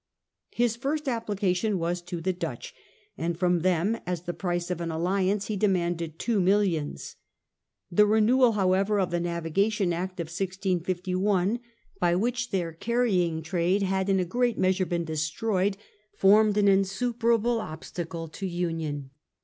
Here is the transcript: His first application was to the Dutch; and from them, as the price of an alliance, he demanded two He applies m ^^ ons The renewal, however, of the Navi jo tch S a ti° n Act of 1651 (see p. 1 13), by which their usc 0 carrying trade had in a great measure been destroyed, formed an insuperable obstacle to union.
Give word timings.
His 0.49 0.75
first 0.75 1.07
application 1.07 1.77
was 1.77 2.01
to 2.01 2.21
the 2.21 2.33
Dutch; 2.33 2.73
and 3.19 3.37
from 3.37 3.59
them, 3.59 3.99
as 4.07 4.23
the 4.23 4.33
price 4.33 4.71
of 4.71 4.81
an 4.81 4.89
alliance, 4.89 5.45
he 5.45 5.55
demanded 5.55 6.17
two 6.17 6.39
He 6.43 6.51
applies 6.51 6.73
m 6.79 6.85
^^ 6.85 6.87
ons 6.89 7.15
The 7.91 8.07
renewal, 8.07 8.53
however, 8.53 8.99
of 8.99 9.11
the 9.11 9.19
Navi 9.19 9.53
jo 9.53 9.69
tch 9.69 9.79
S 9.81 9.81
a 9.81 9.83
ti° 9.83 9.85
n 9.85 9.93
Act 9.93 10.19
of 10.19 10.25
1651 10.25 11.53
(see 11.53 11.59
p. 11.59 11.59
1 11.59 11.59
13), 11.59 11.71
by 11.99 12.15
which 12.15 12.49
their 12.49 12.69
usc 12.71 12.77
0 12.77 12.77
carrying 12.79 13.41
trade 13.43 13.83
had 13.83 14.09
in 14.09 14.19
a 14.19 14.25
great 14.25 14.57
measure 14.57 14.87
been 14.87 15.05
destroyed, 15.05 15.77
formed 16.17 16.57
an 16.57 16.67
insuperable 16.67 17.59
obstacle 17.59 18.27
to 18.27 18.47
union. 18.47 19.11